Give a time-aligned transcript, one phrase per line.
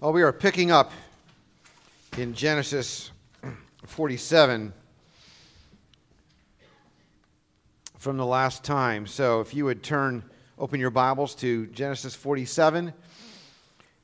[0.00, 0.92] Well, we are picking up
[2.16, 3.10] in Genesis
[3.84, 4.72] 47
[7.98, 9.08] from the last time.
[9.08, 10.22] So if you would turn,
[10.56, 12.92] open your Bibles to Genesis 47,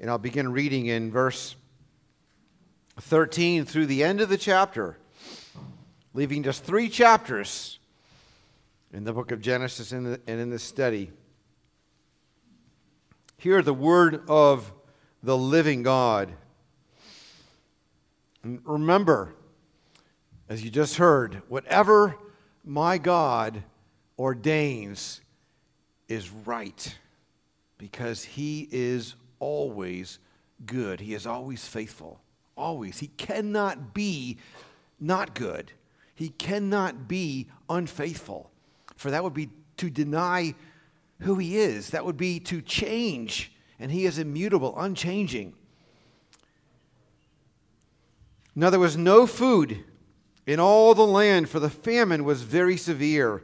[0.00, 1.54] and I'll begin reading in verse
[3.00, 4.98] 13 through the end of the chapter,
[6.12, 7.78] leaving just three chapters
[8.92, 11.12] in the book of Genesis and in this study.
[13.38, 14.72] Hear the word of
[15.24, 16.30] the living God.
[18.42, 19.32] And remember,
[20.50, 22.16] as you just heard, whatever
[22.62, 23.62] my God
[24.18, 25.22] ordains
[26.08, 26.98] is right
[27.78, 30.18] because he is always
[30.66, 31.00] good.
[31.00, 32.20] He is always faithful.
[32.54, 32.98] Always.
[32.98, 34.36] He cannot be
[35.00, 35.72] not good.
[36.14, 38.50] He cannot be unfaithful.
[38.96, 39.48] For that would be
[39.78, 40.54] to deny
[41.20, 45.54] who he is, that would be to change and he is immutable, unchanging.
[48.54, 49.84] Now there was no food
[50.46, 53.42] in all the land, for the famine was very severe,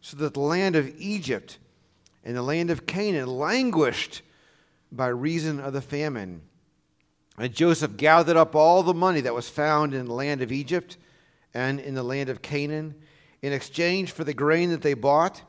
[0.00, 1.58] so that the land of Egypt
[2.24, 4.22] and the land of Canaan languished
[4.92, 6.42] by reason of the famine.
[7.38, 10.96] And Joseph gathered up all the money that was found in the land of Egypt
[11.54, 12.94] and in the land of Canaan
[13.42, 15.42] in exchange for the grain that they bought.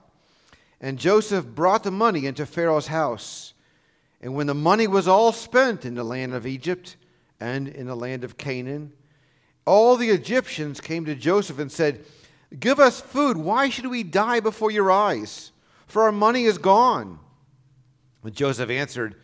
[0.81, 3.53] And Joseph brought the money into Pharaoh's house.
[4.21, 6.97] And when the money was all spent in the land of Egypt
[7.39, 8.93] and in the land of Canaan,
[9.65, 12.05] all the Egyptians came to Joseph and said,
[12.57, 13.37] Give us food.
[13.37, 15.51] Why should we die before your eyes?
[15.85, 17.19] For our money is gone.
[18.23, 19.15] But Joseph answered,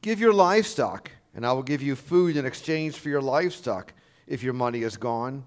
[0.00, 3.92] Give your livestock, and I will give you food in exchange for your livestock
[4.26, 5.44] if your money is gone.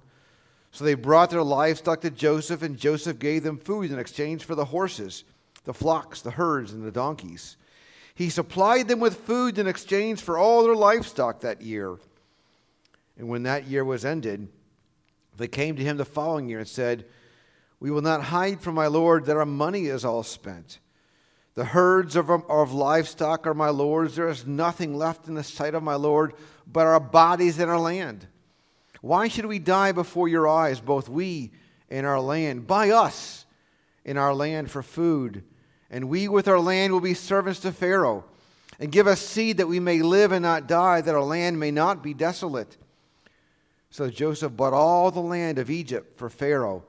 [0.71, 4.55] So they brought their livestock to Joseph, and Joseph gave them food in exchange for
[4.55, 5.23] the horses,
[5.63, 7.55] the flocks, the herds, and the donkeys.
[8.15, 11.97] He supplied them with food in exchange for all their livestock that year.
[13.17, 14.47] And when that year was ended,
[15.37, 17.05] they came to him the following year and said,
[17.81, 20.79] We will not hide from my Lord that our money is all spent.
[21.55, 24.15] The herds of, of livestock are my Lord's.
[24.15, 26.33] There is nothing left in the sight of my Lord
[26.65, 28.27] but our bodies and our land.
[29.01, 31.51] Why should we die before your eyes, both we
[31.89, 32.65] and our land?
[32.65, 33.45] Buy us
[34.03, 35.43] in our land for food
[35.89, 38.25] and we with our land will be servants to Pharaoh.
[38.79, 41.71] And give us seed that we may live and not die, that our land may
[41.71, 42.77] not be desolate.
[43.89, 46.83] So Joseph bought all the land of Egypt for Pharaoh.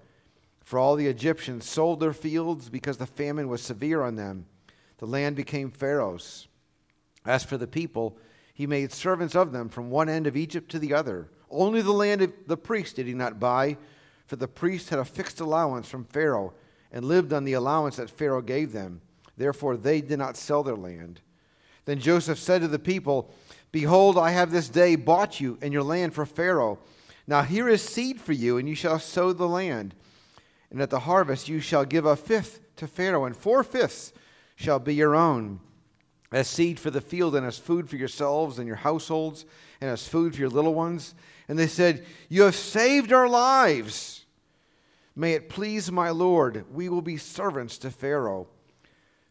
[0.61, 4.47] For all the Egyptians sold their fields because the famine was severe on them.
[4.99, 6.49] The land became Pharaoh's.
[7.25, 8.19] As for the people,
[8.53, 11.29] he made servants of them from one end of Egypt to the other.
[11.49, 13.77] Only the land of the priests did he not buy,
[14.27, 16.53] for the priests had a fixed allowance from Pharaoh
[16.93, 19.01] and lived on the allowance that Pharaoh gave them.
[19.37, 21.21] Therefore, they did not sell their land.
[21.85, 23.31] Then Joseph said to the people,
[23.73, 26.79] Behold, I have this day bought you and your land for Pharaoh.
[27.27, 29.95] Now here is seed for you, and you shall sow the land.
[30.71, 34.13] And at the harvest you shall give a fifth to Pharaoh, and four fifths
[34.55, 35.61] shall be your own,
[36.33, 39.45] as seed for the field, and as food for yourselves and your households,
[39.81, 41.15] and as food for your little ones.
[41.49, 44.16] And they said, You have saved our lives.
[45.19, 48.49] May it please my Lord, we will be servants to Pharaoh.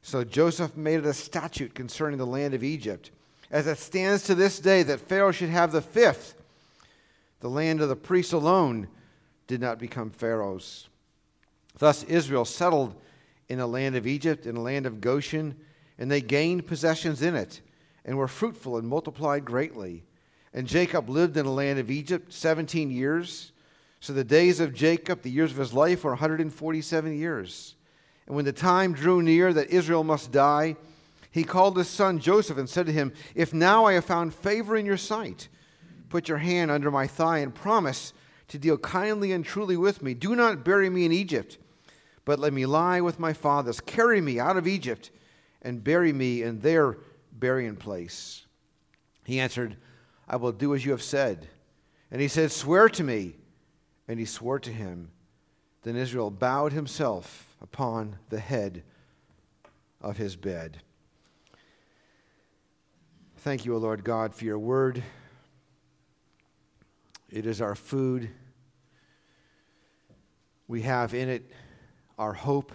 [0.02, 3.12] So Joseph made it a statute concerning the land of Egypt,
[3.52, 6.42] as it stands to this day, that Pharaoh should have the fifth.
[7.40, 8.88] The land of the priests alone
[9.46, 10.90] did not become Pharaoh's.
[11.78, 12.96] Thus Israel settled
[13.48, 15.56] in the land of Egypt, in the land of Goshen,
[16.00, 17.62] and they gained possessions in it,
[18.04, 20.04] and were fruitful and multiplied greatly.
[20.52, 23.52] And Jacob lived in the land of Egypt seventeen years.
[24.06, 27.74] So the days of Jacob, the years of his life, were 147 years.
[28.28, 30.76] And when the time drew near that Israel must die,
[31.32, 34.78] he called his son Joseph and said to him, If now I have found favor
[34.78, 35.48] in your sight,
[36.10, 38.14] put your hand under my thigh and promise
[38.50, 40.14] to deal kindly and truly with me.
[40.14, 41.58] Do not bury me in Egypt,
[42.26, 43.82] but let me lie with my fathers.
[43.82, 45.10] Carry me out of Egypt
[45.64, 47.00] and bury me in their
[47.32, 48.46] burying place.
[49.24, 49.78] He answered,
[50.28, 51.48] I will do as you have said.
[52.12, 53.38] And he said, Swear to me
[54.08, 55.12] and he swore to him.
[55.84, 58.84] Then Israel bowed himself upon the head
[60.02, 60.78] of his bed.
[63.38, 65.04] Thank you, O Lord God, for your word.
[67.30, 68.30] It is our food.
[70.68, 71.52] We have in it
[72.18, 72.72] our hope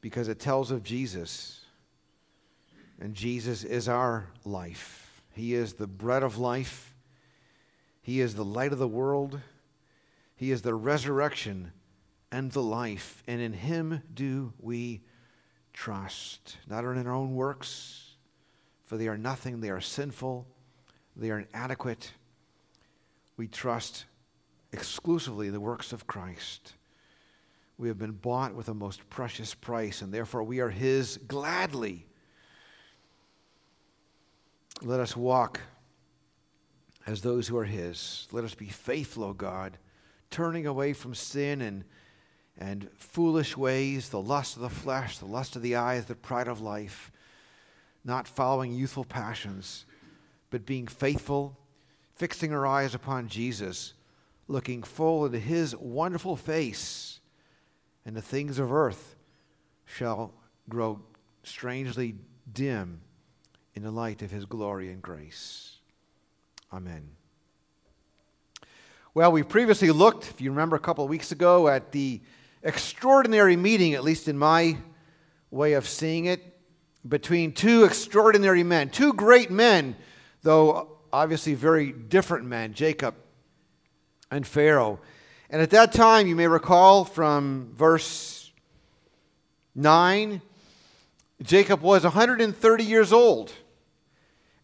[0.00, 1.64] because it tells of Jesus.
[3.00, 5.22] And Jesus is our life.
[5.32, 6.93] He is the bread of life.
[8.04, 9.40] He is the light of the world.
[10.36, 11.72] He is the resurrection
[12.30, 13.22] and the life.
[13.26, 15.00] And in Him do we
[15.72, 18.16] trust, not in our own works,
[18.84, 20.46] for they are nothing, they are sinful,
[21.16, 22.12] they are inadequate.
[23.38, 24.04] We trust
[24.70, 26.74] exclusively the works of Christ.
[27.78, 32.06] We have been bought with a most precious price, and therefore we are His gladly.
[34.82, 35.60] Let us walk
[37.06, 38.28] as those who are His.
[38.32, 39.78] Let us be faithful, O God,
[40.30, 41.84] turning away from sin and,
[42.58, 46.48] and foolish ways, the lust of the flesh, the lust of the eyes, the pride
[46.48, 47.10] of life,
[48.04, 49.86] not following youthful passions,
[50.50, 51.58] but being faithful,
[52.14, 53.94] fixing our eyes upon Jesus,
[54.48, 57.20] looking full into His wonderful face,
[58.06, 59.16] and the things of earth
[59.84, 60.32] shall
[60.68, 61.00] grow
[61.42, 62.14] strangely
[62.52, 63.00] dim
[63.74, 65.73] in the light of His glory and grace.
[66.74, 67.08] Amen.
[69.14, 72.20] Well, we previously looked, if you remember a couple of weeks ago, at the
[72.64, 74.78] extraordinary meeting, at least in my
[75.52, 76.58] way of seeing it,
[77.08, 79.94] between two extraordinary men, two great men,
[80.42, 83.14] though obviously very different men, Jacob
[84.32, 84.98] and Pharaoh.
[85.50, 88.50] And at that time, you may recall from verse
[89.76, 90.42] 9,
[91.40, 93.52] Jacob was 130 years old.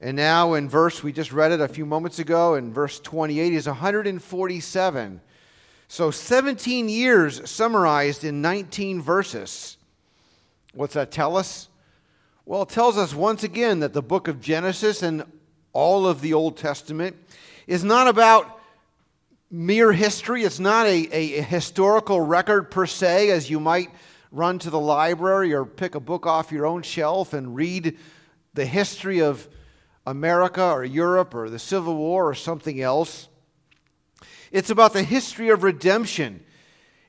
[0.00, 3.52] And now, in verse, we just read it a few moments ago, in verse 28,
[3.52, 5.20] is 147.
[5.88, 9.76] So 17 years summarized in 19 verses.
[10.72, 11.68] What's that tell us?
[12.46, 15.24] Well, it tells us once again that the book of Genesis and
[15.72, 17.16] all of the Old Testament
[17.66, 18.58] is not about
[19.50, 20.44] mere history.
[20.44, 23.90] It's not a, a, historical record per se, as you might
[24.32, 27.98] run to the library or pick a book off your own shelf and read
[28.54, 29.48] the history of
[30.10, 33.28] America or Europe or the Civil War or something else.
[34.50, 36.44] It's about the history of redemption.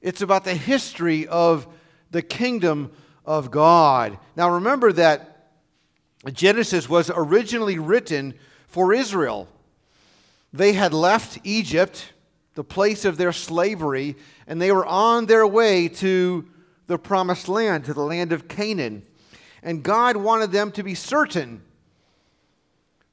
[0.01, 1.67] It's about the history of
[2.11, 2.91] the kingdom
[3.25, 4.17] of God.
[4.35, 5.49] Now remember that
[6.31, 8.35] Genesis was originally written
[8.67, 9.47] for Israel.
[10.53, 12.13] They had left Egypt,
[12.53, 14.15] the place of their slavery,
[14.45, 16.47] and they were on their way to
[16.87, 19.03] the promised land, to the land of Canaan.
[19.63, 21.61] And God wanted them to be certain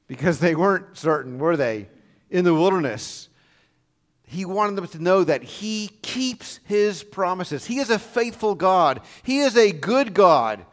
[0.09, 1.87] because they weren't certain, were they,
[2.29, 3.29] in the wilderness.
[4.23, 7.65] He wanted them to know that He keeps His promises.
[7.65, 10.65] He is a faithful God, He is a good God.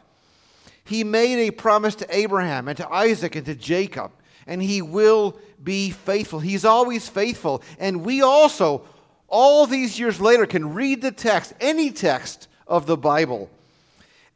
[0.83, 4.11] He made a promise to Abraham and to Isaac and to Jacob,
[4.47, 6.39] and He will be faithful.
[6.39, 7.61] He's always faithful.
[7.77, 8.85] And we also,
[9.27, 13.49] all these years later, can read the text, any text of the Bible,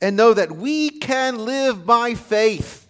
[0.02, 2.82] and know that we can live by faith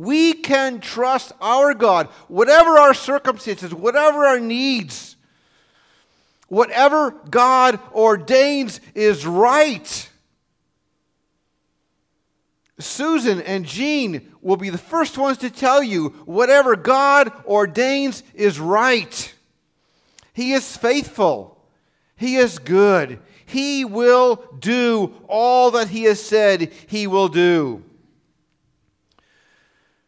[0.00, 5.14] we can trust our God, whatever our circumstances, whatever our needs,
[6.48, 10.08] whatever God ordains is right.
[12.78, 18.58] Susan and Jean will be the first ones to tell you whatever God ordains is
[18.58, 19.34] right.
[20.32, 21.62] He is faithful.
[22.16, 23.20] He is good.
[23.44, 27.84] He will do all that He has said He will do.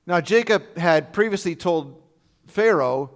[0.06, 2.02] Now, Jacob had previously told
[2.46, 3.10] Pharaoh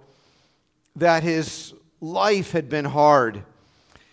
[0.95, 3.43] that his life had been hard.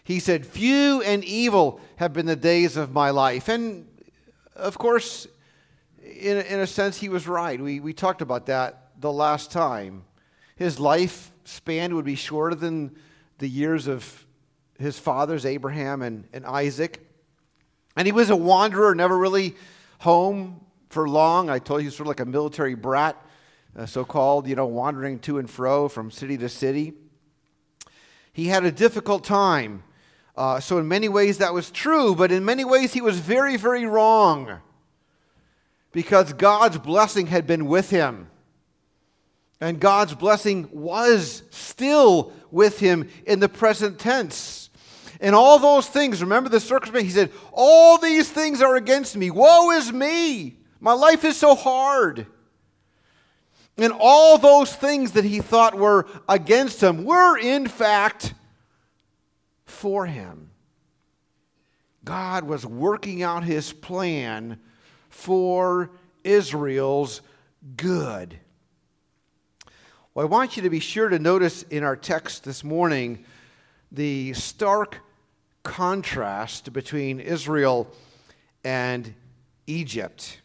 [0.02, 3.48] He said, Few and evil have been the days of my life.
[3.48, 3.86] And
[4.56, 5.26] of course,
[6.02, 7.60] in, in a sense, he was right.
[7.60, 10.04] We, we talked about that the last time.
[10.56, 12.96] His life span would be shorter than
[13.38, 14.26] the years of
[14.78, 17.00] his fathers, Abraham and, and Isaac.
[17.96, 19.54] And he was a wanderer, never really
[19.98, 20.63] home
[20.94, 21.50] for long.
[21.50, 23.20] I told you he's sort of like a military brat,
[23.76, 26.94] uh, so called, you know, wandering to and fro from city to city.
[28.32, 29.82] He had a difficult time.
[30.36, 33.56] Uh, so, in many ways, that was true, but in many ways, he was very,
[33.56, 34.60] very wrong
[35.92, 38.28] because God's blessing had been with him.
[39.60, 44.70] And God's blessing was still with him in the present tense.
[45.20, 47.04] And all those things, remember the circumstance?
[47.04, 49.30] He said, All these things are against me.
[49.30, 50.58] Woe is me.
[50.84, 52.26] My life is so hard.
[53.78, 58.34] And all those things that he thought were against him were, in fact,
[59.64, 60.50] for him.
[62.04, 64.60] God was working out his plan
[65.08, 65.90] for
[66.22, 67.22] Israel's
[67.78, 68.38] good.
[70.12, 73.24] Well, I want you to be sure to notice in our text this morning
[73.90, 74.98] the stark
[75.62, 77.90] contrast between Israel
[78.62, 79.14] and
[79.66, 80.42] Egypt.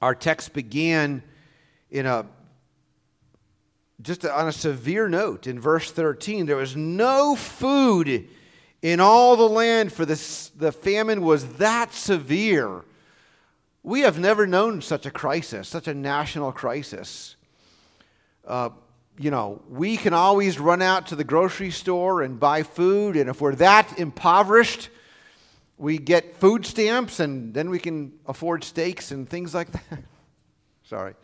[0.00, 1.22] Our text began
[1.90, 2.26] in a
[4.02, 8.28] just on a severe note in verse 13 there was no food
[8.82, 12.84] in all the land for this the famine was that severe
[13.86, 17.36] We have never known such a crisis, such a national crisis.
[18.44, 18.70] Uh,
[19.16, 23.30] you know, we can always run out to the grocery store and buy food, and
[23.30, 24.90] if we're that impoverished,
[25.78, 30.02] we get food stamps and then we can afford steaks and things like that.
[30.84, 31.14] Sorry.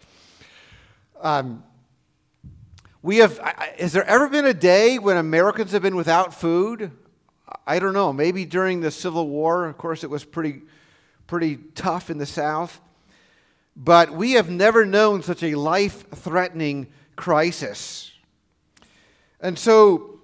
[1.21, 1.65] Um,
[3.01, 3.39] we have,
[3.79, 6.91] has there ever been a day when Americans have been without food?
[7.67, 8.13] I don't know.
[8.13, 9.67] Maybe during the Civil War.
[9.67, 10.63] Of course, it was pretty,
[11.27, 12.81] pretty tough in the South.
[13.75, 18.13] But we have never known such a life threatening crisis.
[19.41, 20.21] And so,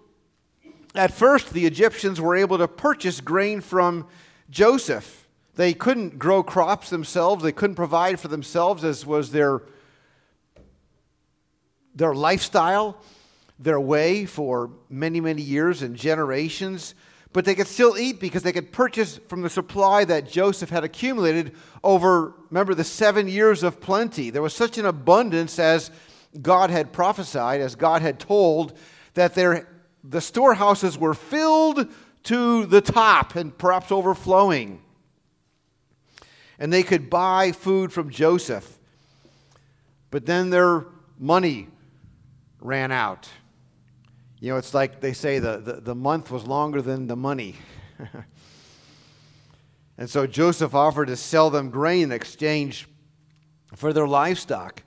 [0.98, 4.08] at first, the Egyptians were able to purchase grain from
[4.50, 5.28] Joseph.
[5.54, 9.62] They couldn't grow crops themselves, they couldn't provide for themselves, as was their,
[11.94, 13.00] their lifestyle,
[13.60, 16.96] their way for many, many years and generations.
[17.32, 20.82] But they could still eat because they could purchase from the supply that Joseph had
[20.82, 24.30] accumulated over, remember, the seven years of plenty.
[24.30, 25.92] There was such an abundance as
[26.42, 28.76] God had prophesied, as God had told,
[29.14, 29.68] that their,
[30.04, 31.88] the storehouses were filled
[32.24, 34.82] to the top and perhaps overflowing.
[36.58, 38.78] And they could buy food from Joseph.
[40.10, 40.86] But then their
[41.18, 41.68] money
[42.60, 43.28] ran out.
[44.40, 47.56] You know, it's like they say the, the, the month was longer than the money.
[49.98, 52.88] and so Joseph offered to sell them grain in exchange
[53.74, 54.82] for their livestock.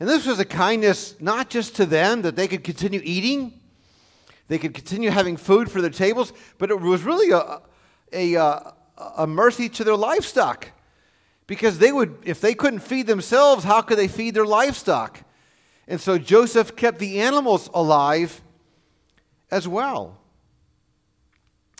[0.00, 3.60] And this was a kindness not just to them that they could continue eating,
[4.48, 7.60] they could continue having food for their tables, but it was really a,
[8.12, 8.74] a,
[9.16, 10.68] a, mercy to their livestock.
[11.46, 15.22] Because they would, if they couldn't feed themselves, how could they feed their livestock?
[15.86, 18.42] And so Joseph kept the animals alive
[19.50, 20.18] as well.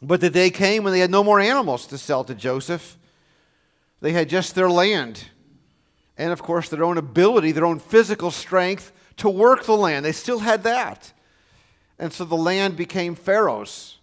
[0.03, 2.97] But the day came when they had no more animals to sell to Joseph.
[4.01, 5.25] They had just their land
[6.17, 10.05] and, of course, their own ability, their own physical strength to work the land.
[10.05, 11.13] They still had that.
[11.99, 13.99] And so the land became Pharaoh's,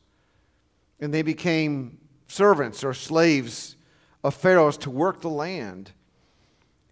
[0.99, 1.97] and they became
[2.27, 3.75] servants or slaves
[4.23, 5.91] of Pharaoh's to work the land.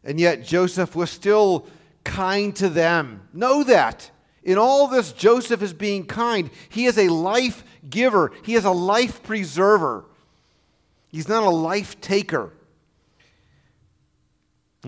[0.03, 1.67] And yet Joseph was still
[2.03, 3.27] kind to them.
[3.33, 4.11] Know that.
[4.43, 6.49] In all this, Joseph is being kind.
[6.69, 10.05] He is a life giver, he is a life preserver.
[11.09, 12.51] He's not a life taker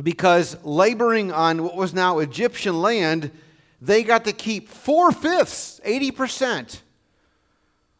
[0.02, 3.32] because laboring on what was now Egyptian land,
[3.86, 6.80] they got to keep four fifths, 80%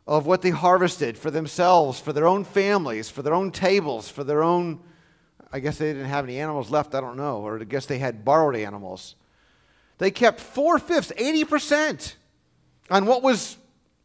[0.08, 4.24] of what they harvested for themselves, for their own families, for their own tables, for
[4.24, 4.80] their own.
[5.52, 8.00] I guess they didn't have any animals left, I don't know, or I guess they
[8.00, 9.16] had borrowed animals.
[9.98, 12.16] They kept four fifths, 80%
[12.90, 13.58] on what was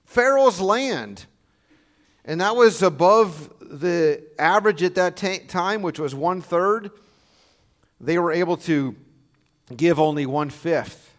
[0.04, 1.26] Pharaoh's land.
[2.24, 6.90] And that was above the average at that t- time, which was one third
[8.00, 8.96] they were able to
[9.76, 11.09] give only one fifth.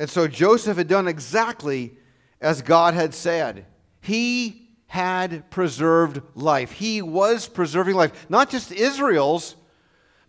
[0.00, 1.92] And so Joseph had done exactly
[2.40, 3.66] as God had said.
[4.00, 6.72] He had preserved life.
[6.72, 9.56] He was preserving life, not just Israel's,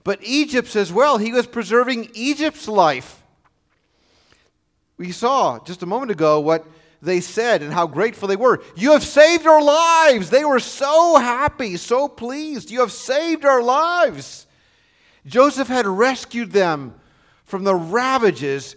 [0.03, 1.17] but Egypt's as well.
[1.17, 3.23] He was preserving Egypt's life.
[4.97, 6.67] We saw just a moment ago what
[7.01, 8.61] they said and how grateful they were.
[8.75, 10.29] You have saved our lives.
[10.29, 12.71] They were so happy, so pleased.
[12.71, 14.47] You have saved our lives.
[15.25, 16.93] Joseph had rescued them
[17.45, 18.75] from the ravages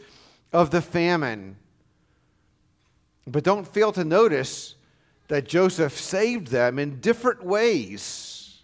[0.55, 1.57] of the famine.
[3.27, 4.77] But don't fail to notice
[5.29, 8.63] that Joseph saved them in different ways.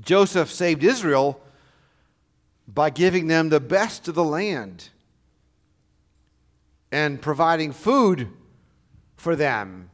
[0.00, 1.40] Joseph saved Israel
[2.66, 4.88] by giving them the best of the land
[6.90, 8.28] and providing food
[9.16, 9.90] for them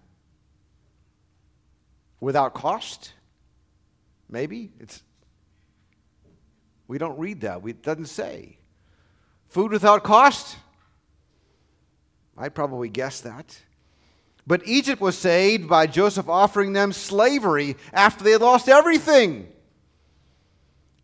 [2.21, 3.15] without cost.
[4.29, 5.03] Maybe it's
[6.87, 7.67] we don't read that.
[7.67, 8.59] It doesn't say.
[9.55, 10.57] Food without cost?
[12.37, 13.57] I'd probably guess that.
[14.49, 19.47] But Egypt was saved by Joseph offering them slavery after they had lost everything.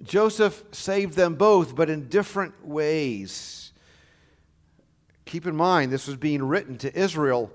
[0.02, 3.70] Joseph saved them both, but in different ways.
[5.26, 7.52] Keep in mind, this was being written to Israel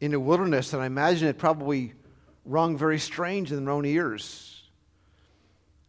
[0.00, 1.94] in the wilderness, and I imagine it probably
[2.44, 4.62] rung very strange in their own ears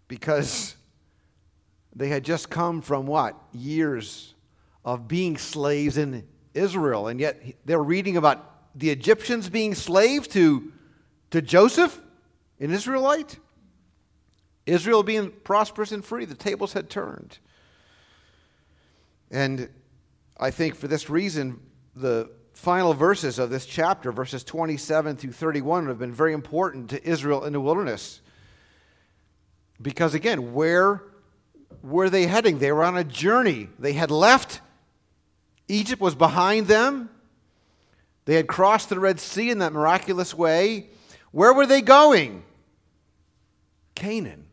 [0.08, 0.76] because
[1.96, 3.40] they had just come from what?
[3.52, 4.34] Years
[4.84, 7.08] of being slaves in Israel.
[7.08, 10.72] And yet they're reading about the Egyptians being slaves to,
[11.32, 12.00] to Joseph,
[12.60, 13.40] an Israelite.
[14.66, 16.26] Israel being prosperous and free.
[16.26, 17.38] The tables had turned.
[19.30, 19.70] And
[20.38, 21.60] I think for this reason,
[21.96, 27.08] the final verses of this chapter, verses 27 through 31, have been very important to
[27.08, 28.22] Israel in the wilderness
[29.82, 31.04] Because again, where
[31.84, 32.58] were they heading?
[32.58, 33.70] They were on a journey.
[33.78, 34.62] They had left,
[35.68, 37.10] Egypt was behind them.
[38.26, 40.90] They had crossed the Red Sea in that miraculous way.
[41.32, 42.44] Where were they going?
[43.96, 44.46] Canaan,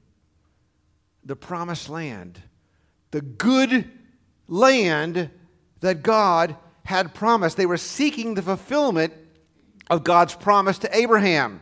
[1.24, 2.42] the promised land,
[3.12, 3.88] the good
[4.48, 5.30] land
[5.80, 7.56] that God had promised.
[7.56, 9.12] They were seeking the fulfillment
[9.88, 11.60] of God's promise to Abraham.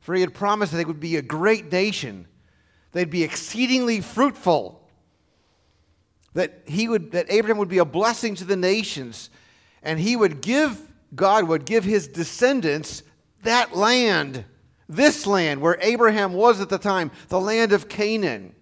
[0.00, 2.26] For he had promised that they would be a great nation,
[2.92, 4.88] they'd be exceedingly fruitful,
[6.34, 9.30] that, he would, that Abraham would be a blessing to the nations,
[9.82, 10.80] and he would give,
[11.14, 13.02] God would give his descendants
[13.42, 14.44] that land,
[14.88, 18.54] this land where Abraham was at the time, the land of Canaan.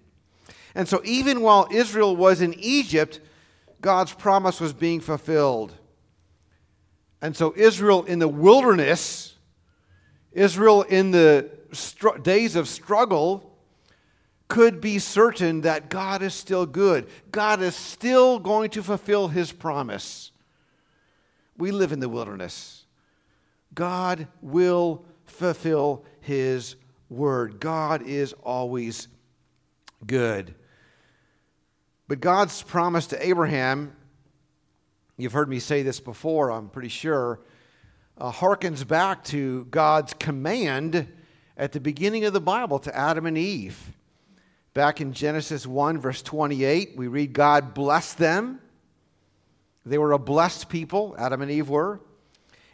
[0.75, 3.21] And so, even while Israel was in Egypt,
[3.80, 5.73] God's promise was being fulfilled.
[7.23, 9.35] And so, Israel in the wilderness,
[10.33, 13.55] Israel in the str- days of struggle,
[14.49, 17.09] could be certain that God is still good.
[17.33, 20.31] God is still going to fulfill his promise.
[21.57, 22.85] We live in the wilderness.
[23.75, 26.76] God will fulfill his
[27.09, 27.61] word.
[27.61, 29.09] God is always
[30.07, 30.55] good.
[32.09, 33.97] But God's promise to Abraham,
[35.17, 37.41] you've heard me say this before, I'm pretty sure,
[38.19, 41.09] uh, harkens back to God's command
[41.57, 43.93] at the beginning of the Bible to Adam and Eve.
[44.76, 48.61] Back in Genesis 1, verse 28, we read, God blessed them.
[49.87, 51.99] They were a blessed people, Adam and Eve were.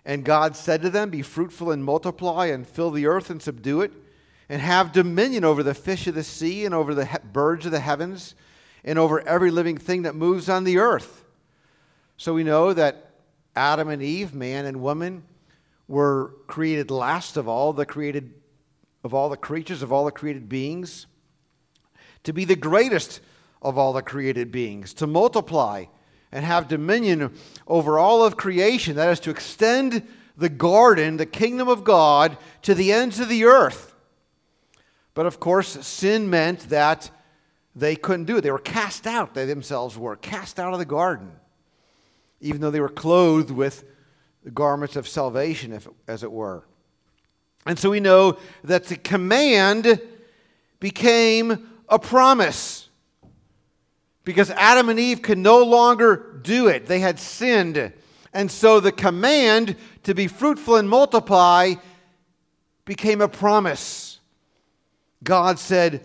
[0.04, 3.82] And God said to them, Be fruitful and multiply, and fill the earth and subdue
[3.82, 3.92] it,
[4.48, 7.70] and have dominion over the fish of the sea, and over the he- birds of
[7.70, 8.34] the heavens
[8.82, 11.24] and over every living thing that moves on the earth.
[12.16, 13.12] So we know that
[13.54, 15.22] Adam and Eve, man and woman,
[15.86, 18.34] were created last of all the created
[19.04, 21.06] of all the creatures, of all the created beings,
[22.24, 23.20] to be the greatest
[23.60, 25.84] of all the created beings, to multiply
[26.30, 27.32] and have dominion
[27.66, 30.06] over all of creation, that is to extend
[30.36, 33.94] the garden, the kingdom of God, to the ends of the earth.
[35.14, 37.10] But of course, sin meant that
[37.76, 38.40] they couldn't do it.
[38.40, 41.32] They were cast out, they themselves were, cast out of the garden,
[42.40, 43.84] even though they were clothed with
[44.42, 46.64] the garments of salvation, if, as it were.
[47.66, 50.00] And so we know that the command
[50.80, 52.88] became a promise
[54.24, 56.86] because Adam and Eve could no longer do it.
[56.86, 57.92] They had sinned.
[58.32, 61.74] And so the command to be fruitful and multiply
[62.86, 64.20] became a promise.
[65.22, 66.02] God said,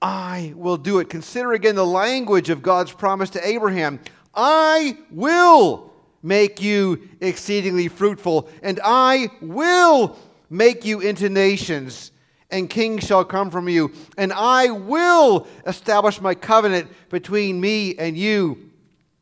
[0.00, 1.10] I will do it.
[1.10, 4.00] Consider again the language of God's promise to Abraham
[4.34, 10.16] I will make you exceedingly fruitful, and I will
[10.48, 12.12] make you into nations,
[12.52, 18.16] and kings shall come from you, and I will establish my covenant between me and
[18.16, 18.70] you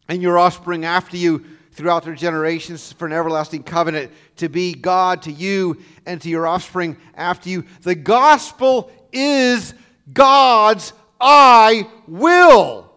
[0.09, 5.23] and your offspring after you throughout their generations for an everlasting covenant to be God
[5.23, 7.65] to you and to your offspring after you.
[7.83, 9.73] The gospel is
[10.13, 12.91] God's I will.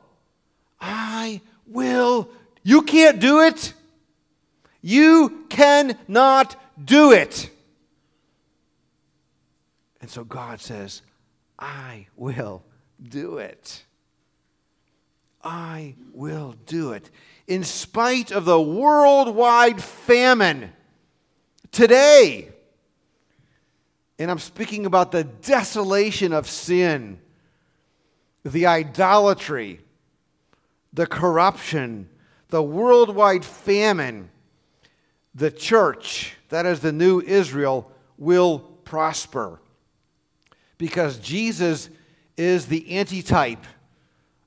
[0.79, 2.29] I will.
[2.63, 3.73] You can't do it.
[4.81, 7.49] You cannot do it.
[10.03, 11.01] And so God says,
[11.57, 12.61] I will
[13.01, 13.85] do it.
[15.41, 17.09] I will do it.
[17.47, 20.73] In spite of the worldwide famine
[21.71, 22.49] today,
[24.19, 27.21] and I'm speaking about the desolation of sin,
[28.43, 29.79] the idolatry,
[30.91, 32.09] the corruption,
[32.49, 34.31] the worldwide famine.
[35.33, 39.61] The church, that is the new Israel, will prosper.
[40.77, 41.89] Because Jesus
[42.37, 43.65] is the antitype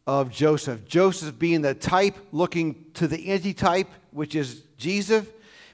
[0.07, 0.85] of Joseph.
[0.87, 5.27] Joseph being the type looking to the antitype, which is Jesus,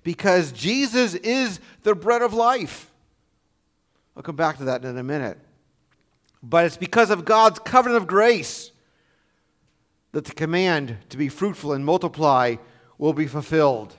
[0.03, 2.91] because Jesus is the bread of life.
[4.17, 5.39] I'll come back to that in a minute.
[6.43, 8.73] But it's because of God's covenant of grace
[10.13, 12.57] that the command to be fruitful and multiply
[12.99, 13.97] will be fulfilled.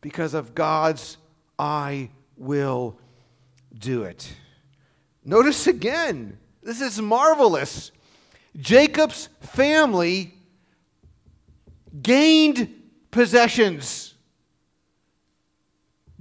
[0.00, 1.16] Because of God's,
[1.58, 2.96] I will
[3.76, 4.32] do it.
[5.28, 7.92] Notice again, this is marvelous.
[8.56, 10.32] Jacob's family
[12.00, 12.74] gained
[13.10, 14.14] possessions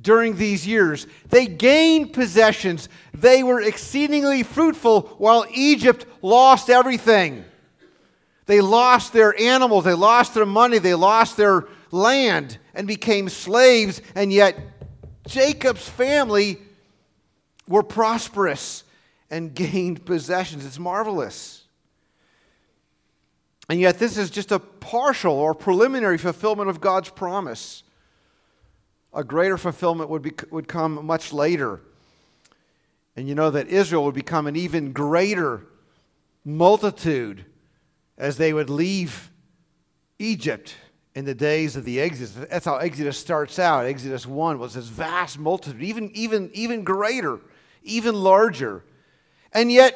[0.02, 1.08] during these years.
[1.30, 2.90] They gained possessions.
[3.14, 7.46] They were exceedingly fruitful while Egypt lost everything.
[8.46, 14.02] They lost their animals, they lost their money, they lost their land and became slaves,
[14.16, 14.60] and yet
[15.26, 16.58] Jacob's family
[17.70, 18.84] were prosperous
[19.30, 20.66] and gained possessions.
[20.66, 21.64] It's marvelous.
[23.70, 27.84] And yet, this is just a partial or preliminary fulfillment of God's promise.
[29.14, 31.82] A greater fulfillment would, be, would come much later.
[33.16, 35.66] And you know that Israel would become an even greater
[36.46, 37.46] multitude
[38.18, 39.32] as they would leave
[40.18, 40.76] Egypt
[41.14, 42.34] in the days of the Exodus.
[42.34, 43.86] That's how Exodus starts out.
[43.86, 47.40] Exodus 1 was this vast multitude, even, even, even greater,
[47.84, 48.84] even larger.
[49.54, 49.96] And yet,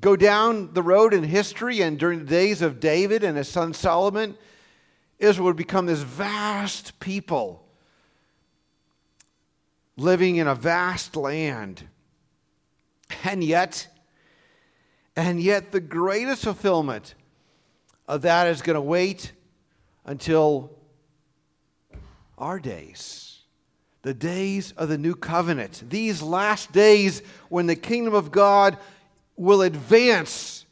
[0.00, 3.72] go down the road in history and during the days of David and his son
[3.72, 4.36] Solomon,
[5.18, 7.66] Israel would become this vast people
[9.96, 11.88] living in a vast land.
[13.24, 13.88] And yet,
[15.14, 17.14] and yet the greatest fulfillment
[18.06, 19.32] of that is going to wait
[20.04, 20.70] until
[22.36, 23.35] our days.
[24.06, 25.82] The days of the new covenant.
[25.90, 28.78] These last days when the kingdom of God
[29.34, 30.64] will advance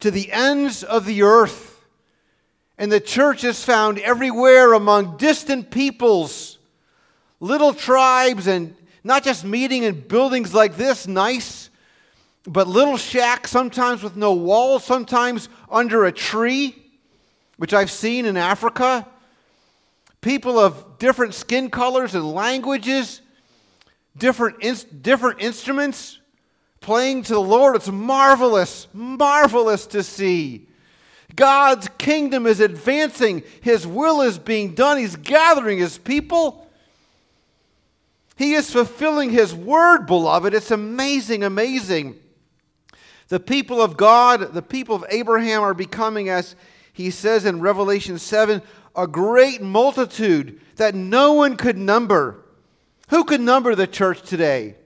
[0.00, 1.84] to the ends of the earth.
[2.78, 6.56] And the church is found everywhere among distant peoples,
[7.40, 11.68] little tribes, and not just meeting in buildings like this, nice,
[12.46, 16.74] but little shacks, sometimes with no walls, sometimes under a tree,
[17.58, 19.06] which I've seen in Africa.
[20.20, 23.20] People of different skin colors and languages,
[24.16, 24.60] different,
[25.02, 26.18] different instruments
[26.80, 27.76] playing to the Lord.
[27.76, 30.68] It's marvelous, marvelous to see.
[31.34, 36.66] God's kingdom is advancing, His will is being done, He's gathering His people.
[38.36, 40.54] He is fulfilling His word, beloved.
[40.54, 42.16] It's amazing, amazing.
[43.28, 46.54] The people of God, the people of Abraham, are becoming, as
[46.92, 48.62] he says in Revelation 7,
[48.96, 52.44] a great multitude that no one could number.
[53.10, 54.76] Who could number the church today?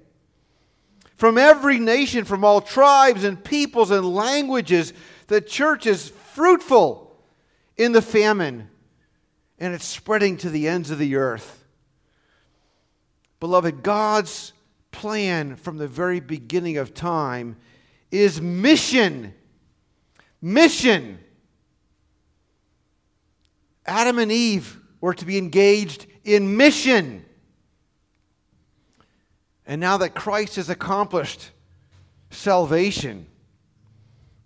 [1.15, 4.93] From every nation, from all tribes and peoples and languages,
[5.27, 7.15] the church is fruitful
[7.77, 8.69] in the famine
[9.59, 11.65] and it's spreading to the ends of the earth.
[13.39, 14.53] Beloved, God's
[14.91, 17.57] plan from the very beginning of time
[18.11, 19.35] is mission.
[20.41, 21.19] Mission.
[23.87, 27.25] Adam and Eve were to be engaged in mission.
[29.67, 31.51] And now that Christ has accomplished
[32.31, 33.27] salvation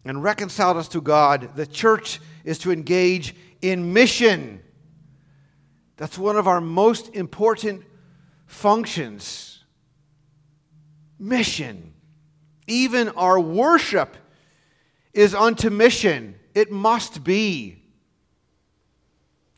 [0.05, 4.63] and reconciled us to God, the church is to engage in mission.
[5.97, 7.85] That's one of our most important
[8.47, 9.65] functions.
[11.19, 11.95] Mission.
[12.67, 14.17] Even our worship
[15.13, 16.35] is unto mission.
[16.55, 17.84] It must be.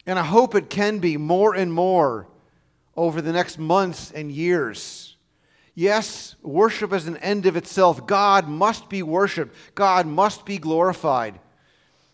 [0.06, 2.28] And I hope it can be more and more
[2.96, 5.16] over the next months and years.
[5.74, 8.06] Yes, worship is an end of itself.
[8.06, 11.38] God must be worshiped, God must be glorified.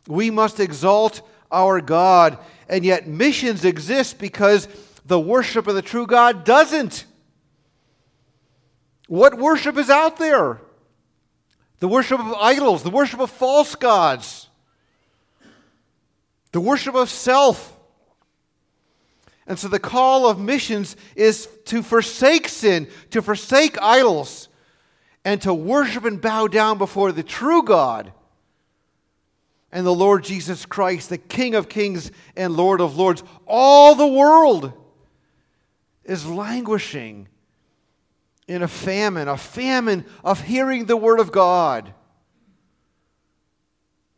[0.08, 2.38] We must exalt our God.
[2.68, 4.66] And yet, missions exist because
[5.04, 7.04] the worship of the true God doesn't.
[9.06, 10.60] What worship is out there?
[11.78, 14.48] The worship of idols, the worship of false gods,
[16.52, 17.76] the worship of self.
[19.46, 24.48] And so the call of missions is to forsake sin, to forsake idols,
[25.24, 28.12] and to worship and bow down before the true God
[29.72, 33.22] and the Lord Jesus Christ, the King of kings and Lord of lords.
[33.46, 34.72] All the world
[36.04, 37.28] is languishing
[38.46, 41.94] in a famine, a famine of hearing the Word of God.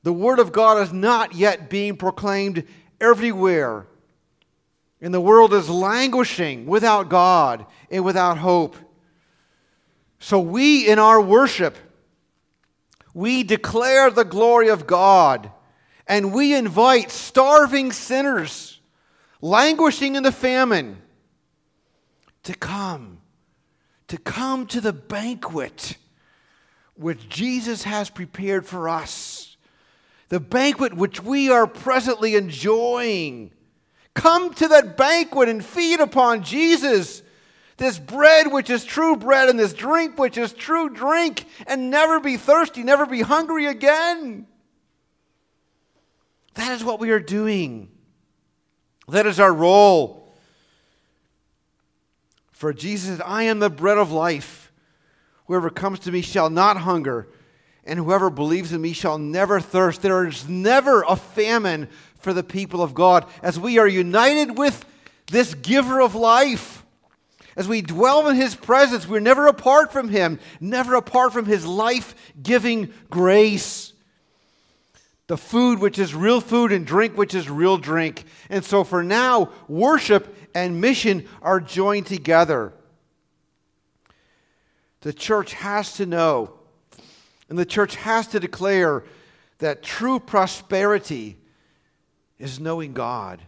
[0.03, 2.65] The Word of God is not yet being proclaimed
[3.01, 3.87] everywhere.
[5.05, 8.75] And the world is languishing without God and without hope.
[10.19, 11.77] So we, in our worship,
[13.13, 15.51] we declare the glory of God.
[16.07, 18.81] And we invite starving sinners,
[19.43, 21.03] languishing in the famine,
[22.45, 23.21] to come,
[24.09, 25.99] to come to the banquet
[26.95, 29.59] which Jesus has prepared for us,
[30.31, 33.51] the banquet which we are presently enjoying
[34.15, 37.23] Come to that banquet and feed upon Jesus.
[37.77, 42.21] This bread, which is true bread, and this drink, which is true drink, and never
[42.21, 44.47] be thirsty, never be hungry again.
[46.55, 47.91] That is what we are doing.
[49.09, 50.33] That is our role.
[52.53, 54.73] For Jesus I am the bread of life.
[55.47, 57.29] Whoever comes to me shall not hunger,
[57.85, 60.01] and whoever believes in me shall never thirst.
[60.01, 61.89] There is never a famine
[62.25, 64.85] for the people of God as we are united with
[65.31, 66.85] this giver of life,
[67.57, 71.65] As we dwell in His presence, we're never apart from Him, never apart from His
[71.65, 73.93] life giving grace.
[75.27, 78.25] The food, which is real food, and drink, which is real drink.
[78.51, 82.73] And so for now, worship and mission are joined together.
[85.03, 86.55] The church has to know,
[87.49, 89.05] and the church has to declare
[89.59, 91.37] that true prosperity
[92.45, 93.41] is knowing God,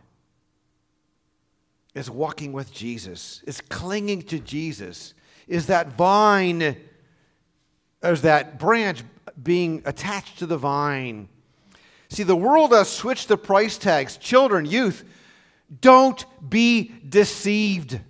[1.94, 5.12] is walking with Jesus, is clinging to Jesus,
[5.46, 6.78] is that vine,
[8.02, 9.02] is that branch
[9.40, 11.28] being attached to the vine.
[12.09, 14.16] See, the world has switched the price tags.
[14.16, 15.04] Children, youth,
[15.82, 18.00] don't be deceived.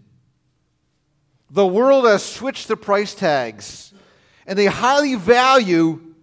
[1.51, 3.93] The world has switched the price tags,
[4.47, 6.15] and they highly value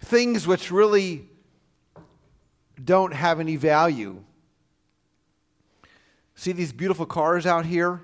[0.00, 1.28] things which really
[2.82, 4.22] don't have any value.
[6.34, 8.00] See these beautiful cars out here?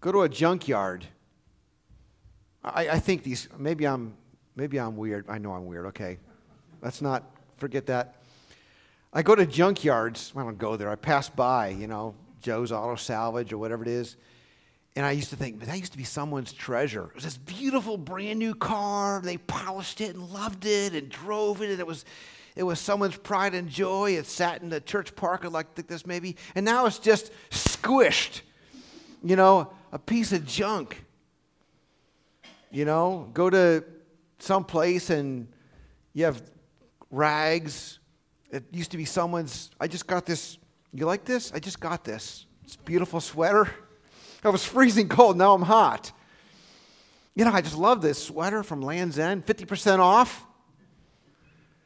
[0.00, 1.06] Go to a junkyard.
[2.62, 4.16] I, I think these, maybe I'm,
[4.54, 5.24] maybe I'm weird.
[5.28, 5.86] I know I'm weird.
[5.86, 6.18] Okay.
[6.82, 7.24] Let's not
[7.56, 8.16] forget that.
[9.12, 10.36] I go to junkyards.
[10.36, 10.90] I don't go there.
[10.90, 14.16] I pass by, you know, Joe's Auto Salvage or whatever it is.
[14.96, 17.06] And I used to think, but that used to be someone's treasure.
[17.06, 19.20] It was this beautiful brand new car.
[19.20, 21.70] They polished it and loved it and drove it.
[21.70, 22.04] And it was,
[22.54, 24.12] it was someone's pride and joy.
[24.12, 26.36] It sat in the church parking like this maybe.
[26.54, 28.42] And now it's just squished,
[29.24, 31.04] you know, a piece of junk.
[32.70, 33.84] You know, go to
[34.38, 35.48] some place and
[36.12, 36.42] you have
[37.10, 37.98] rags.
[38.50, 40.58] It used to be someone's, I just got this
[40.94, 41.50] you like this?
[41.52, 42.46] I just got this.
[42.62, 43.68] It's beautiful sweater.
[44.44, 45.38] I was freezing cold.
[45.38, 46.12] Now I'm hot.
[47.34, 50.44] You know, I just love this sweater from Lands' End, 50% off.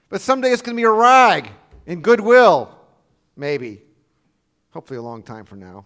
[0.08, 1.50] But someday it's going to be a rag
[1.86, 2.74] in Goodwill,
[3.36, 3.82] maybe.
[4.70, 5.84] Hopefully, a long time from now.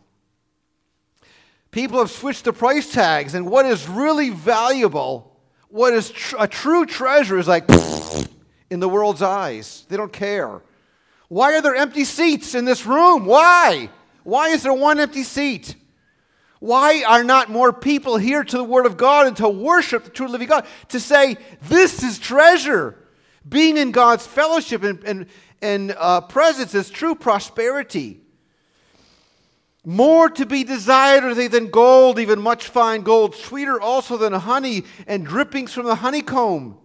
[1.71, 6.49] People have switched the price tags, and what is really valuable, what is tr- a
[6.49, 7.65] true treasure, is like
[8.71, 9.87] in the world's eyes.
[9.89, 10.63] They don't care.
[11.29, 13.25] Why are there empty seats in this room?
[13.25, 13.89] Why?
[14.25, 15.77] Why is there one empty seat?
[16.63, 20.11] Why are not more people here to the Word of God and to worship the
[20.11, 20.65] true living God?
[20.91, 22.97] To say, this is treasure.
[23.49, 25.27] Being in God's fellowship and, and,
[25.61, 28.21] and uh, presence is true prosperity.
[29.85, 34.33] More to be desired are they than gold, even much fine gold, sweeter also than
[34.33, 36.79] honey and drippings from the honeycomb.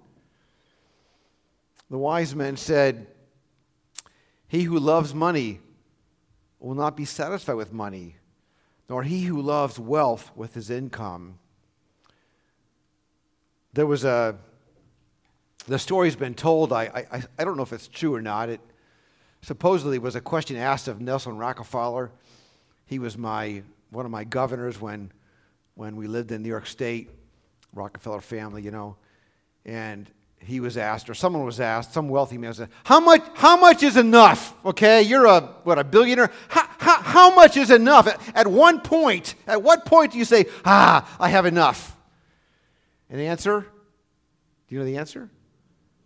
[1.92, 3.06] The wise men said,
[4.48, 5.60] he who loves money
[6.60, 8.16] will not be satisfied with money,
[8.90, 11.40] nor he who loves wealth with his income.
[13.74, 14.38] There was a,
[15.68, 18.50] the story's been told, I, I, I don't know if it's true or not.
[18.50, 18.62] It
[19.42, 22.12] supposedly was a question asked of Nelson Rockefeller.
[22.86, 25.12] He was my, one of my governors when,
[25.76, 27.10] when we lived in New York State,
[27.74, 28.96] Rockefeller family, you know.
[29.66, 33.58] And he was asked, or someone was asked, some wealthy man said, how much, how
[33.58, 34.54] much is enough?
[34.66, 36.32] Okay, you're a, what, a billionaire?
[36.48, 38.08] How, how, how much is enough?
[38.08, 41.96] At, at one point, at what point do you say, ah, I have enough?
[43.10, 43.62] And the answer,
[44.68, 45.30] do you know the answer?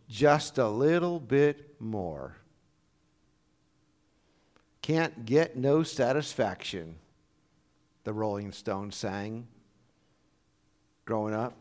[0.09, 2.37] Just a little bit more.
[4.81, 6.95] Can't get no satisfaction,
[8.03, 9.47] the Rolling Stones sang
[11.05, 11.55] growing up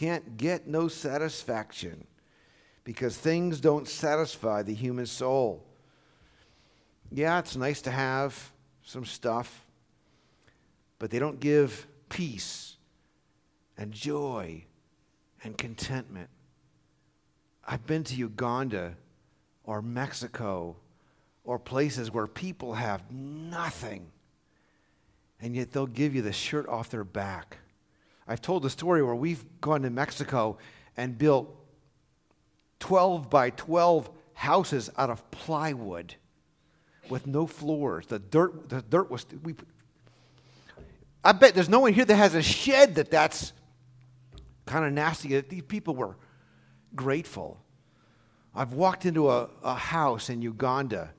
[0.00, 2.06] can't get no satisfaction
[2.84, 5.62] because things don't satisfy the human soul.
[7.10, 9.66] Yeah, it's nice to have some stuff,
[10.98, 12.76] but they don't give peace
[13.76, 14.64] and joy
[15.42, 16.28] and contentment.
[17.66, 18.94] I've been to Uganda
[19.64, 20.76] or Mexico
[21.44, 24.06] or places where people have nothing,
[25.40, 27.58] and yet they'll give you the shirt off their back
[28.30, 30.56] I've told the story where we've gone to Mexico
[30.96, 31.52] and built
[32.78, 36.14] 12 by 12 houses out of plywood
[37.10, 38.06] with no floors.
[38.06, 39.26] The dirt, the dirt was.
[39.42, 39.54] We,
[41.22, 43.52] I bet there's no one here that has a shed that that's
[44.66, 45.28] kind of nasty.
[45.30, 46.16] That These people were
[46.94, 47.60] grateful.
[48.54, 51.10] I've walked into a, a house in Uganda,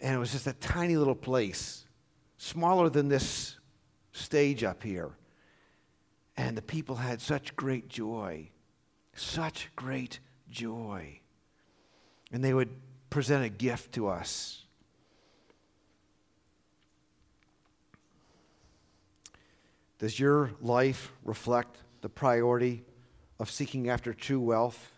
[0.00, 1.84] and it was just a tiny little place,
[2.36, 3.56] smaller than this
[4.12, 5.10] stage up here.
[6.36, 8.50] And the people had such great joy,
[9.14, 11.20] such great joy.
[12.30, 12.70] And they would
[13.10, 14.64] present a gift to us.
[20.02, 22.82] Does your life reflect the priority
[23.38, 24.90] of seeking after true wealth?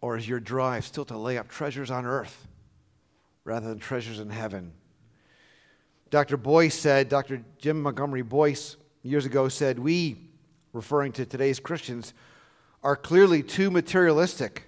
[0.00, 2.48] Or is your drive still to lay up treasures on earth
[3.44, 4.72] rather than treasures in heaven.
[6.10, 6.36] Dr.
[6.36, 7.44] Boice said, Dr.
[7.58, 10.16] Jim Montgomery Boice years ago said, We,
[10.72, 12.14] referring to today's Christians,
[12.82, 14.64] are clearly too materialistic.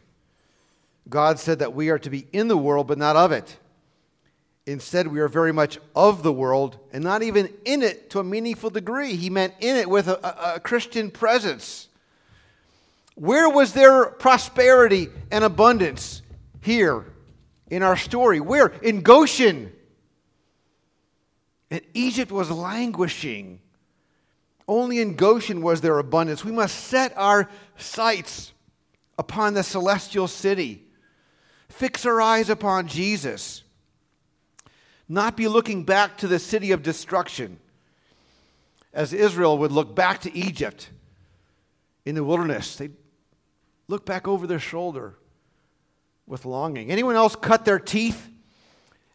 [1.08, 3.56] God said that we are to be in the world, but not of it.
[4.66, 8.24] Instead, we are very much of the world and not even in it to a
[8.24, 9.14] meaningful degree.
[9.14, 11.88] He meant in it with a, a, a Christian presence.
[13.14, 16.22] Where was there prosperity and abundance?
[16.60, 17.04] Here
[17.68, 18.40] in our story.
[18.40, 18.66] Where?
[18.82, 19.72] In Goshen.
[21.70, 23.60] And Egypt was languishing.
[24.66, 26.44] Only in Goshen was there abundance.
[26.44, 28.52] We must set our sights
[29.18, 30.82] upon the celestial city,
[31.68, 33.62] fix our eyes upon Jesus,
[35.08, 37.58] not be looking back to the city of destruction,
[38.92, 40.90] as Israel would look back to Egypt
[42.04, 42.76] in the wilderness.
[42.76, 42.94] They'd
[43.88, 45.14] look back over their shoulder
[46.26, 46.90] with longing.
[46.90, 48.28] Anyone else cut their teeth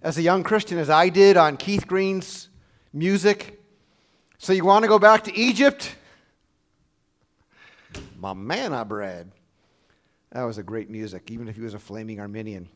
[0.01, 2.49] as a young Christian, as I did on Keith Green's
[2.93, 3.61] music?
[4.37, 5.95] So you want to go back to Egypt?
[8.17, 9.31] My manna bread.
[10.31, 12.69] That was a great music, even if he was a flaming Arminian.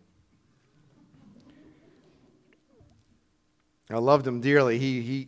[3.90, 4.80] I loved him dearly.
[4.80, 5.28] He, he,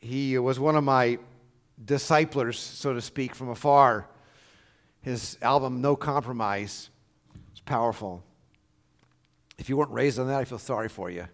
[0.00, 1.18] he was one of my
[1.84, 4.08] disciplers, so to speak, from afar.
[5.02, 6.90] His album, No Compromise,
[7.54, 8.22] is powerful.
[9.58, 11.26] If you weren't raised on that, I feel sorry for you.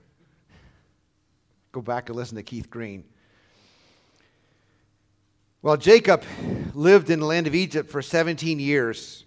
[1.73, 3.05] Go back and listen to Keith Green.
[5.61, 6.23] Well, Jacob
[6.75, 9.25] lived in the land of Egypt for 17 years,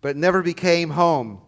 [0.00, 1.40] but never became home.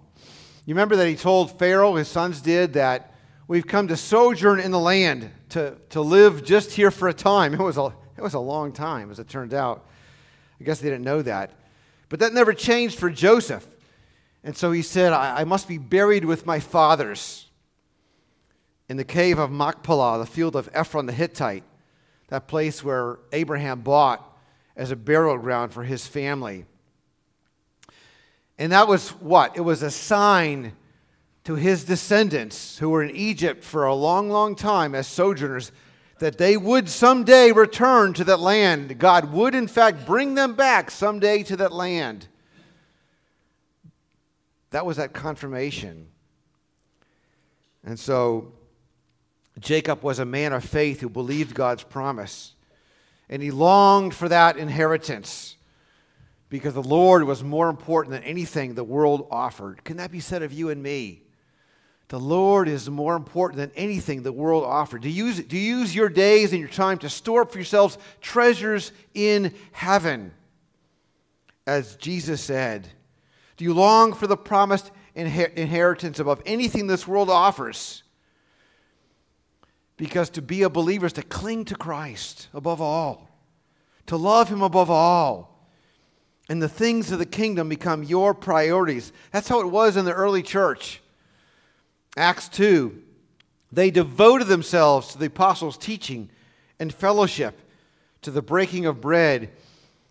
[0.64, 3.12] You remember that he told Pharaoh, his sons did, that
[3.48, 7.55] we've come to sojourn in the land, to, to live just here for a time.
[7.61, 9.87] It was a, it was a long time, as it turned out.
[10.61, 11.50] I guess they didn't know that.
[12.09, 13.66] But that never changed for Joseph.
[14.44, 17.46] And so he said, I, I must be buried with my fathers
[18.88, 21.64] in the cave of Machpelah, the field of Ephron the Hittite,
[22.28, 24.37] that place where Abraham bought
[24.76, 26.66] as a burial ground for his family.
[28.59, 29.57] And that was what?
[29.57, 30.72] It was a sign
[31.44, 35.72] to his descendants who were in Egypt for a long, long time as sojourners
[36.20, 38.96] that they would someday return to that land.
[38.98, 42.28] God would, in fact, bring them back someday to that land.
[44.70, 46.07] That was that confirmation.
[47.85, 48.52] And so
[49.59, 52.55] Jacob was a man of faith who believed God's promise.
[53.28, 55.57] And he longed for that inheritance
[56.48, 59.83] because the Lord was more important than anything the world offered.
[59.85, 61.22] Can that be said of you and me?
[62.12, 65.01] The Lord is more important than anything the world offered.
[65.01, 67.57] Do you, use, do you use your days and your time to store up for
[67.57, 70.35] yourselves treasures in heaven?
[71.66, 72.87] As Jesus said,
[73.57, 78.03] do you long for the promised inher- inheritance above anything this world offers?
[79.96, 83.31] Because to be a believer is to cling to Christ above all,
[84.05, 85.66] to love Him above all.
[86.51, 89.14] And the things of the kingdom become your priorities.
[89.33, 91.01] That's how it was in the early church.
[92.16, 93.03] Acts 2,
[93.70, 96.31] they devoted themselves to the apostles' teaching
[96.79, 97.59] and fellowship,
[98.22, 99.51] to the breaking of bread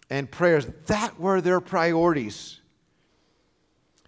[0.10, 0.66] and prayers.
[0.88, 2.60] That were their priorities.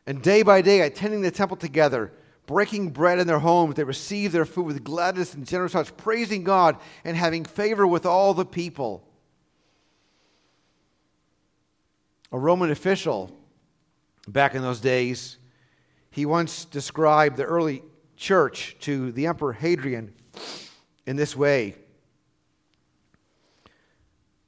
[0.05, 2.11] And day by day, attending the temple together,
[2.45, 6.43] breaking bread in their homes, they received their food with gladness and generous hearts, praising
[6.43, 9.07] God and having favor with all the people.
[12.31, 13.31] A Roman official
[14.27, 15.37] back in those days,
[16.13, 17.83] he once described the early
[18.15, 20.13] church to the Emperor Hadrian
[21.05, 21.75] in this way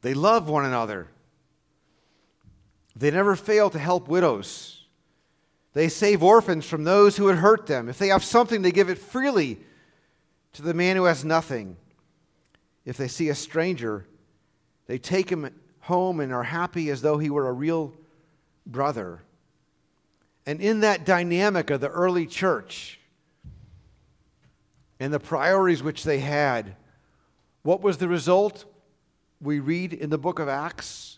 [0.02, 1.08] They love one another,
[2.96, 4.76] they never fail to help widows
[5.76, 7.90] they save orphans from those who would hurt them.
[7.90, 9.60] If they have something, they give it freely
[10.54, 11.76] to the man who has nothing.
[12.86, 14.08] If they see a stranger,
[14.88, 17.94] they take him home and are happy as though he were a real
[18.66, 19.22] brother.
[20.46, 23.00] And in that dynamic of the early church
[25.00, 26.76] and the priorities which they had,
[27.64, 28.66] what was the result?
[29.42, 31.16] We read in the book of Acts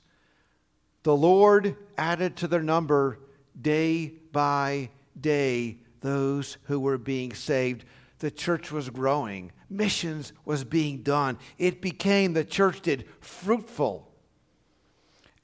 [1.08, 3.20] the Lord added to their number
[3.62, 7.86] day by day those who were being saved.
[8.20, 11.38] The church was growing, missions was being done.
[11.58, 14.12] It became, the church did, fruitful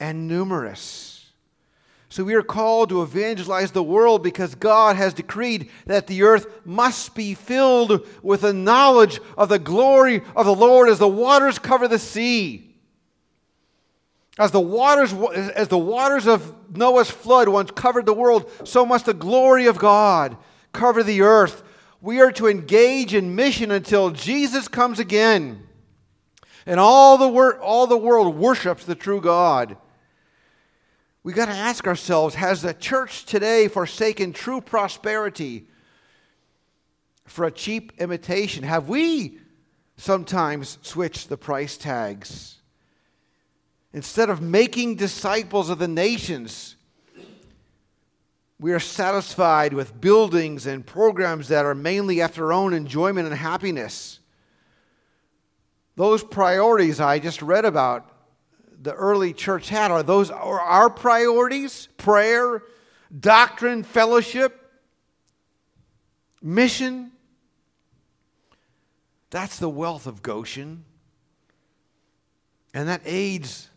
[0.01, 1.12] and numerous.
[2.13, 6.45] So we are called to evangelize the world because God has decreed that the earth
[6.63, 11.57] must be filled with the knowledge of the glory of the Lord as the waters
[11.57, 12.75] cover the sea.
[14.37, 15.11] As the waters,
[15.55, 19.79] as the waters of Noah's flood once covered the world, so must the glory of
[19.79, 20.37] God
[20.71, 21.63] cover the earth.
[21.99, 25.67] we are to engage in mission until Jesus comes again
[26.67, 29.77] and all the, wor- all the world worships the true God.
[31.23, 35.67] We got to ask ourselves has the church today forsaken true prosperity
[37.25, 38.63] for a cheap imitation?
[38.63, 39.39] Have we
[39.95, 42.57] sometimes switched the price tags?
[43.93, 46.75] Instead of making disciples of the nations,
[48.59, 53.35] we are satisfied with buildings and programs that are mainly after our own enjoyment and
[53.35, 54.19] happiness.
[55.95, 58.12] Those priorities I just read about
[58.83, 62.61] the early church had are those are our priorities prayer,
[63.17, 64.59] doctrine, fellowship,
[66.41, 67.11] mission.
[69.29, 70.83] That's the wealth of Goshen.
[72.73, 73.69] And that aids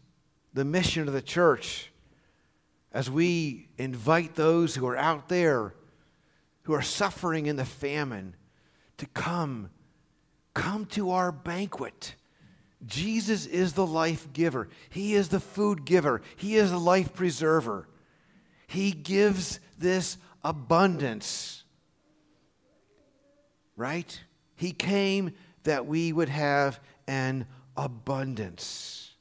[0.53, 1.93] the mission of the church
[2.93, 5.75] as we invite those who are out there
[6.63, 8.35] who are suffering in the famine
[8.97, 9.71] to come
[10.55, 12.15] come to our banquet
[12.85, 14.69] jesus is the life giver.
[14.91, 16.23] He is the food giver.
[16.37, 17.89] He is the life preserver.
[18.67, 21.65] He gives this abundance.
[23.77, 24.21] Right?
[24.57, 25.33] He came
[25.65, 27.47] that we would have an
[27.77, 29.13] abundance.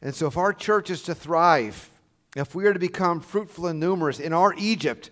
[0.00, 1.90] And so, if our church is to thrive,
[2.36, 5.10] if we are to become fruitful and numerous in our Egypt,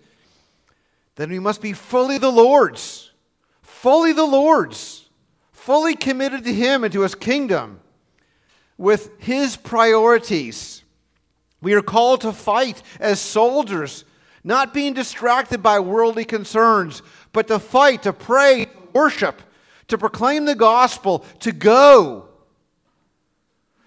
[1.15, 3.11] then we must be fully the Lord's,
[3.61, 5.04] fully the Lord's,
[5.65, 7.79] fully committed to Him and to His kingdom
[8.77, 10.83] with His priorities.
[11.59, 14.05] We are called to fight as soldiers,
[14.43, 17.01] not being distracted by worldly concerns,
[17.33, 19.41] but to fight, to pray, to worship,
[19.87, 22.29] to proclaim the gospel, to go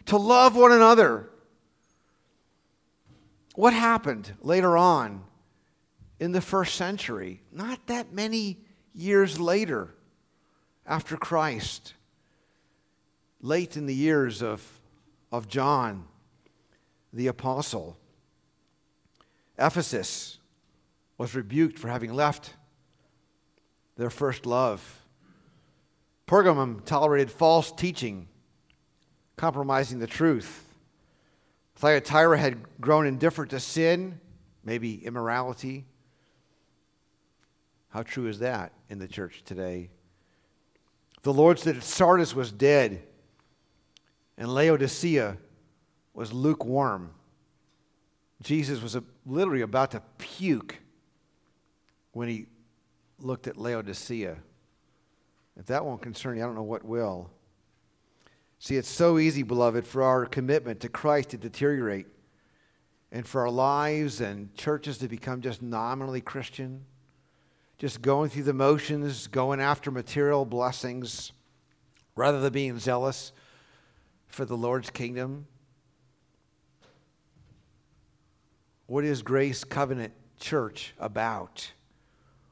[0.07, 1.31] to love one another.
[3.55, 5.23] What happened later on
[6.19, 7.43] in the first century?
[7.53, 8.59] Not that many
[8.95, 9.95] years later,
[10.89, 11.93] after Christ,
[13.43, 14.67] late in the years of,
[15.31, 16.07] of John
[17.13, 17.97] the Apostle.
[19.59, 20.39] Ephesus
[21.19, 22.55] was rebuked for having left
[23.97, 25.03] their first love.
[26.27, 28.29] Pergamum tolerated false teaching
[29.37, 30.65] compromising the truth.
[31.77, 34.21] Thyatira had grown indifferent to sin,
[34.65, 35.85] maybe immorality.
[37.91, 39.91] How true is that in the church today?
[41.29, 43.03] The Lord said Sardis was dead,
[44.39, 45.37] and Laodicea
[46.15, 47.11] was lukewarm.
[48.41, 50.79] Jesus was literally about to puke
[52.13, 52.47] when he
[53.19, 54.39] looked at Laodicea.
[55.59, 57.29] If that won't concern you, I don't know what will.
[58.59, 62.07] See, it's so easy, beloved, for our commitment to Christ to deteriorate
[63.13, 66.87] and for our lives and churches to become just nominally Christian,
[67.79, 71.33] just going through the motions, going after material blessings,
[72.15, 73.33] rather than being zealous
[74.27, 75.47] for the Lord's kingdom.
[78.87, 81.73] What is Grace Covenant Church about?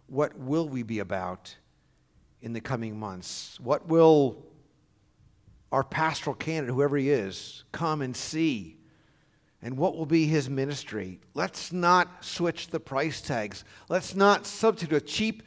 [0.06, 1.56] What will we be about
[2.40, 3.58] in the coming months?
[3.60, 4.46] What will
[5.72, 8.76] our pastoral candidate, whoever he is, come and see.
[9.66, 11.18] And what will be his ministry?
[11.34, 13.64] Let's not switch the price tags.
[13.88, 15.42] Let's not substitute a cheap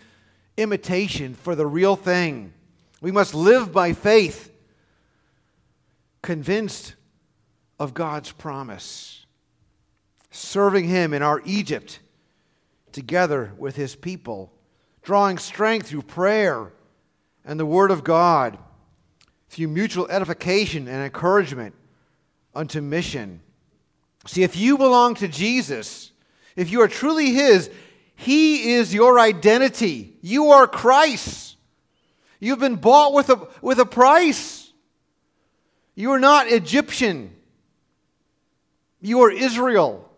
[0.57, 2.51] imitation for the real thing.
[2.99, 4.51] We must live by faith,
[6.21, 6.95] convinced
[7.79, 9.25] of God's promise,
[10.31, 12.01] serving him in our Egypt
[12.91, 14.51] together with his people,
[15.01, 16.73] drawing strength through prayer
[17.45, 18.57] and the Word of God
[19.47, 21.73] through mutual edification and encouragement
[22.53, 23.39] unto mission.
[24.25, 26.11] See, if you belong to Jesus,
[26.55, 27.69] if you are truly His,
[28.15, 30.17] He is your identity.
[30.21, 31.57] You are Christ.
[32.39, 34.71] You've been bought with a, with a price.
[35.95, 37.35] You are not Egyptian.
[39.01, 40.09] You are Israel.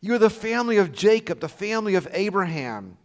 [0.00, 2.96] You are the family of Jacob, the family of Abraham.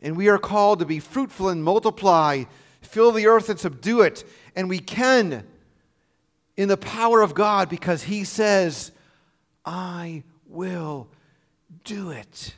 [0.00, 2.44] And we are called to be fruitful and multiply
[2.80, 4.24] fill the earth and subdue it.
[4.56, 5.44] And we can
[6.58, 8.92] in the power of God because He says,
[9.64, 11.08] I will
[11.84, 12.54] do it.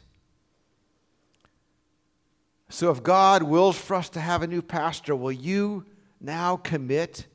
[2.68, 5.84] So if God wills for us to have a new pastor, will you
[6.20, 7.26] now commit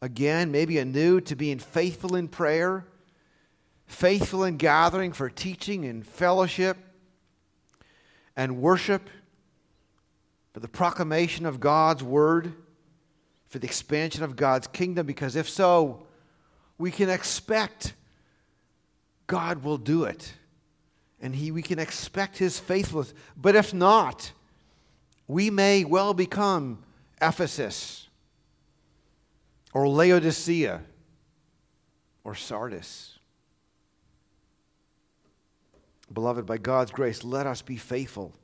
[0.00, 2.86] again, maybe anew, to being faithful in prayer,
[3.86, 6.76] faithful in gathering for teaching and fellowship
[8.36, 9.08] and worship?
[10.58, 12.52] for the proclamation of God's word,
[13.48, 15.06] for the expansion of God's kingdom?
[15.06, 16.06] Because if so,
[16.78, 17.94] we can expect
[19.26, 20.32] God will do it
[21.20, 23.12] and he, we can expect his faithfulness.
[23.36, 24.32] But if not,
[25.26, 26.78] we may well become
[27.20, 28.08] Ephesus
[29.72, 30.82] or Laodicea
[32.24, 33.18] or Sardis.
[36.12, 38.34] Beloved, by God's grace, let us be faithful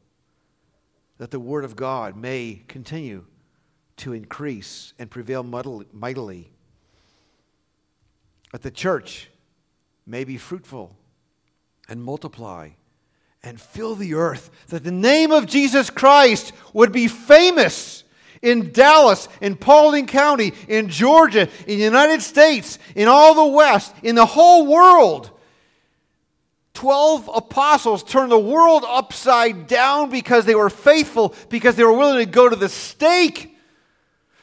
[1.18, 3.24] that the Word of God may continue
[3.98, 6.50] to increase and prevail mightily.
[8.52, 9.30] That the church
[10.06, 10.96] may be fruitful
[11.88, 12.70] and multiply
[13.42, 14.50] and fill the earth.
[14.68, 18.04] That the name of Jesus Christ would be famous
[18.42, 23.94] in Dallas, in Paulding County, in Georgia, in the United States, in all the West,
[24.02, 25.30] in the whole world.
[26.74, 32.24] Twelve apostles turned the world upside down because they were faithful, because they were willing
[32.24, 33.53] to go to the stake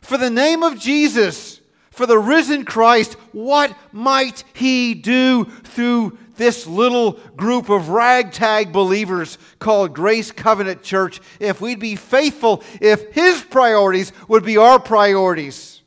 [0.02, 3.14] for the name of Jesus, for the risen Christ.
[3.32, 11.20] What might he do through this little group of ragtag believers called Grace Covenant Church
[11.40, 15.82] if we'd be faithful, if his priorities would be our priorities?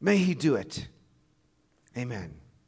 [0.00, 0.86] May he do it.
[1.96, 2.37] Amen.